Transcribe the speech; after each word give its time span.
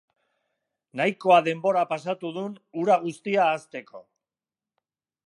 Nahikoa 1.01 1.35
denbora 1.49 1.83
pasatu 1.91 2.31
dun 2.39 2.55
hura 2.81 2.97
guztia 3.07 3.45
ahazteko. 3.49 4.03